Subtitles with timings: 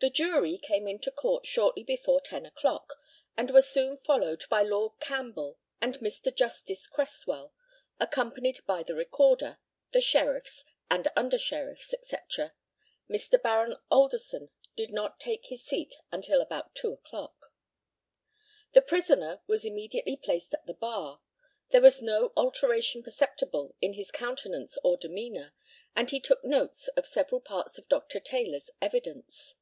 [0.00, 2.94] The jury came into Court shortly before ten o'clock,
[3.36, 6.34] and were soon followed by Lord Campbell and Mr.
[6.34, 7.54] Justice Cresswell,
[8.00, 9.60] accompanied by the Recorder,
[9.92, 12.16] the Sheriffs and Under Sheriffs, &c.
[13.08, 13.40] Mr.
[13.40, 17.52] Baron Alderson did not take his seat until about two o'clock.
[18.72, 21.20] The prisoner was immediately placed at the bar.
[21.70, 25.54] There was no alteration perceptible in his countenance or demeanour,
[25.94, 28.18] and he took notes of several parts of Dr.
[28.18, 29.54] Taylor's evidence.